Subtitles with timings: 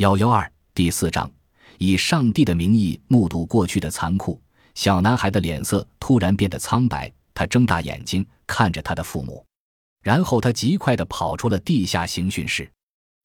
[0.00, 1.30] 幺幺二第四章，
[1.76, 4.40] 以上帝的名义目睹过去的残酷。
[4.74, 9.44] 小男孩的脸色突然变得苍白，他睁大眼睛看着他的父母，
[10.02, 12.66] 然后他极快地跑出了地下刑讯室。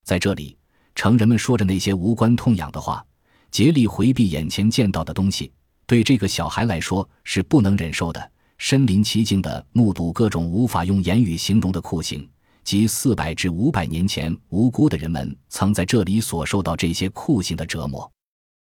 [0.04, 0.58] 在这里，
[0.96, 3.06] 成人们说着那些无关痛痒的话，
[3.52, 5.54] 竭力回避眼前见到的东西。
[5.88, 12.28] 对这个小孩来说是不能忍受的，身临其境地目睹各种无法用言语形容的酷刑。
[12.66, 18.12] 即四百至五百年前，无辜的人们曾在这里所受到这些酷刑的折磨。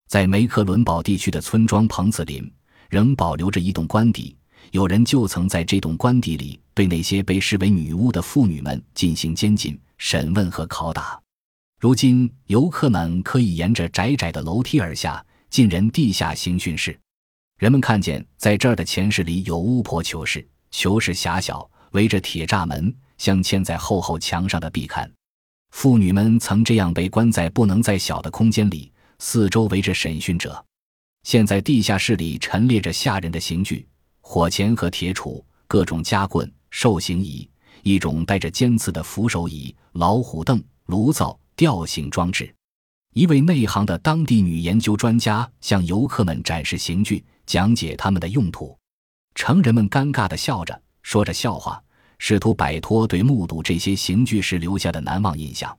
[0.08, 2.52] 在梅克伦堡地区的村庄彭子林，
[2.90, 4.36] 仍保留着一栋官邸，
[4.72, 11.18] 有人就曾在这栋官邸里对那些被视为女巫的妇女们进行监禁、审问和拷打。
[11.80, 16.94] 如今，游客们可以沿着窄窄的楼梯而下，进人地下刑讯室。
[17.58, 22.94] 人们看见，在这儿的前室里有巫婆囚室，囚室狭小，围着铁栅门。
[23.18, 25.10] 镶嵌在厚厚墙上的壁龛，
[25.70, 30.64] 妇女们曾这样被关在不能再小的空间里，四周围着审讯者。
[31.22, 33.86] 现在地下室里陈列着吓人的刑具：
[34.20, 37.48] 火钳和铁杵、各种夹棍、受刑椅、
[37.82, 42.54] 一种带着尖刺的扶手椅、老虎凳、炉灶、吊刑装置。
[43.14, 48.76] 一位内行的当地女研究专家向游客们展示刑具，讲解他们的用途。
[49.36, 51.83] 成人们尴尬地笑着，说着笑话。
[52.26, 55.78] 试图摆脱对目睹这些刑具时留下的难忘印象，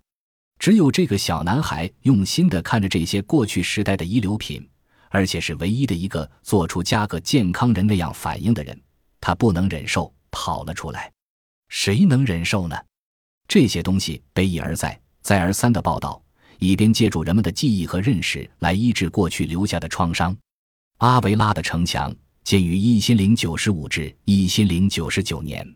[0.59, 4.63] 只有这个小男孩用心地看着这些过去时代的遗留品，
[5.09, 8.79] 而且是唯一的一个做出加个健康人那样反应的人。
[9.19, 11.11] 他不能忍受，跑了出来。
[11.69, 12.77] 谁能忍受呢？
[13.47, 16.21] 这些东西被一而再、再而三的报道，
[16.59, 20.37] 以便借助人们的记忆和认识来医治过去留下的创伤。
[20.97, 25.75] 阿维拉的城墙建于一千零九十五至一千零九十九年。